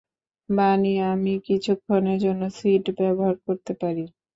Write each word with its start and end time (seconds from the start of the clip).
বানি, 0.49 0.93
আমি 1.11 1.33
কিছুক্ষণের 1.47 2.17
জন্য 2.25 2.41
সিট 2.57 2.85
ব্যবহার 2.99 3.35
করতে 3.45 3.71
পারি? 3.81 4.03